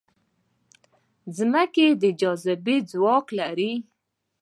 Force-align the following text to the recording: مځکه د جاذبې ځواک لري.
مځکه 1.51 1.85
د 2.01 2.03
جاذبې 2.19 2.77
ځواک 2.91 3.25
لري. 3.39 3.73